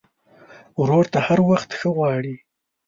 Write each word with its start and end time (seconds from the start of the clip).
ورور 0.81 1.05
ته 1.13 1.19
هر 1.27 1.39
وخت 1.49 1.69
ښه 1.79 1.89
غواړې. 1.95 2.35